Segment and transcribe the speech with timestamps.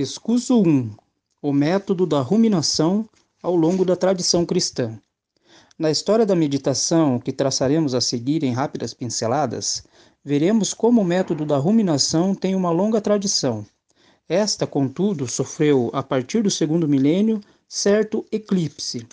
[0.00, 0.92] Escuso 1
[1.42, 3.06] O método da ruminação
[3.42, 4.98] ao longo da tradição cristã.
[5.78, 9.84] Na história da meditação, que traçaremos a seguir em rápidas pinceladas,
[10.24, 13.66] veremos como o método da ruminação tem uma longa tradição.
[14.26, 19.06] Esta, contudo, sofreu, a partir do segundo milênio, certo eclipse,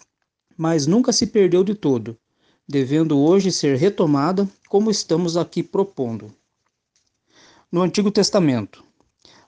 [0.56, 2.18] mas nunca se perdeu de todo,
[2.66, 6.34] devendo hoje ser retomada como estamos aqui propondo.
[7.70, 8.87] No Antigo Testamento,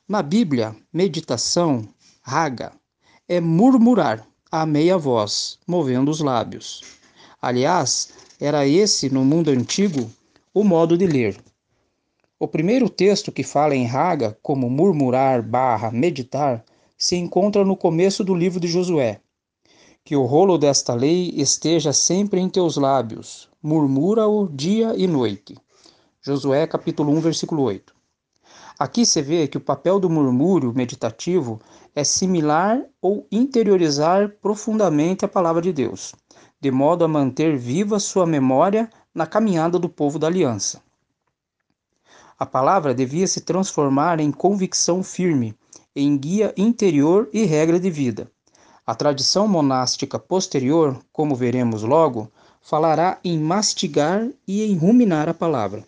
[0.09, 1.87] na Bíblia, meditação,
[2.23, 2.71] raga,
[3.27, 6.81] é murmurar a meia voz, movendo os lábios.
[7.39, 10.09] Aliás, era esse, no mundo antigo,
[10.51, 11.37] o modo de ler.
[12.39, 16.65] O primeiro texto que fala em raga, como murmurar barra meditar,
[16.97, 19.21] se encontra no começo do livro de Josué.
[20.03, 25.55] Que o rolo desta lei esteja sempre em teus lábios, murmura-o dia e noite.
[26.19, 27.98] Josué capítulo 1, versículo 8.
[28.79, 31.59] Aqui se vê que o papel do murmúrio meditativo
[31.93, 36.15] é similar ou interiorizar profundamente a palavra de Deus,
[36.61, 40.81] de modo a manter viva sua memória na caminhada do povo da aliança.
[42.39, 45.53] A palavra devia se transformar em convicção firme,
[45.93, 48.31] em guia interior e regra de vida.
[48.87, 55.83] A tradição monástica posterior, como veremos logo, falará em mastigar e em ruminar a palavra.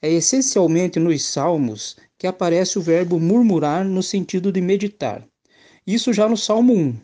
[0.00, 5.26] É essencialmente nos Salmos que aparece o verbo murmurar no sentido de meditar.
[5.86, 6.96] Isso já no Salmo 1,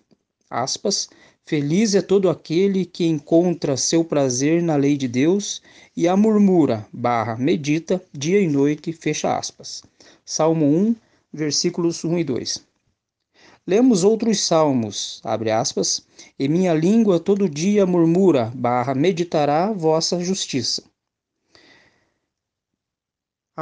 [0.50, 1.08] aspas,
[1.44, 5.60] Feliz é todo aquele que encontra seu prazer na lei de Deus
[5.96, 9.82] e a murmura, barra, medita, dia e noite, fecha aspas.
[10.24, 10.96] Salmo 1,
[11.32, 12.64] versículos 1 e 2.
[13.66, 16.06] Lemos outros salmos, abre aspas,
[16.38, 20.84] e minha língua todo dia murmura, barra, meditará vossa justiça.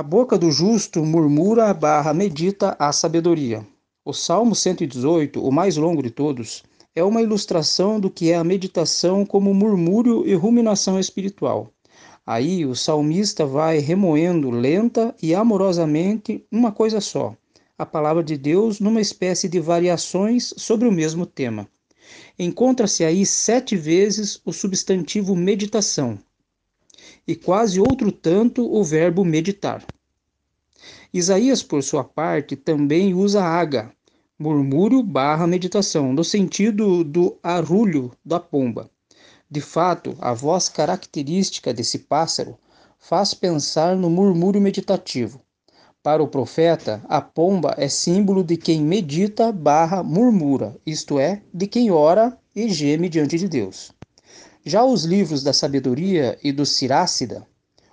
[0.01, 3.67] A boca do justo murmura barra medita a sabedoria.
[4.03, 6.63] O Salmo 118, o mais longo de todos,
[6.95, 11.71] é uma ilustração do que é a meditação como murmúrio e ruminação espiritual.
[12.27, 17.37] Aí o salmista vai remoendo lenta e amorosamente uma coisa só,
[17.77, 21.69] a palavra de Deus numa espécie de variações sobre o mesmo tema.
[22.39, 26.19] Encontra-se aí sete vezes o substantivo meditação,
[27.27, 29.85] e quase outro tanto o verbo meditar.
[31.13, 33.93] Isaías, por sua parte, também usa aga,
[34.39, 38.91] murmúrio barra meditação, no sentido do arrulho da pomba.
[39.51, 42.57] De fato, a voz característica desse pássaro
[42.99, 45.41] faz pensar no murmúrio meditativo.
[46.03, 51.67] Para o profeta, a pomba é símbolo de quem medita barra murmura, isto é, de
[51.67, 53.93] quem ora e geme diante de Deus.
[54.65, 57.47] Já os livros da sabedoria e do Sirácida,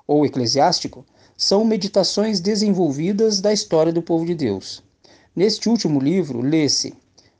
[0.05, 1.05] ou eclesiástico,
[1.35, 4.83] são meditações desenvolvidas da história do povo de Deus.
[5.35, 6.93] Neste último livro, lê-se,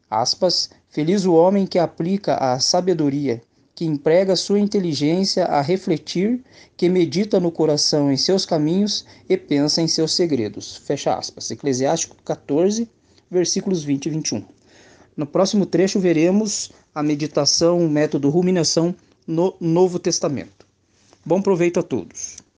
[0.09, 3.39] aspas, Feliz o homem que aplica a sabedoria,
[3.75, 6.44] que emprega sua inteligência a refletir,
[6.75, 10.77] que medita no coração em seus caminhos e pensa em seus segredos.
[10.77, 11.51] Fecha aspas.
[11.51, 12.89] Eclesiástico 14,
[13.29, 14.45] versículos 20 e 21.
[15.15, 18.95] No próximo trecho veremos a meditação, o método ruminação
[19.27, 20.65] no Novo Testamento.
[21.25, 22.38] Bom proveito a todos.